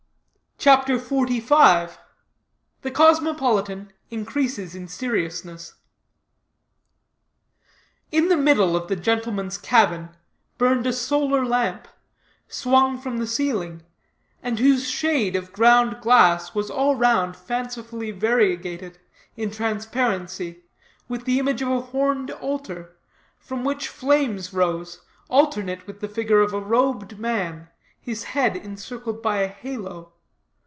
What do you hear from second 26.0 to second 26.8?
the figure of a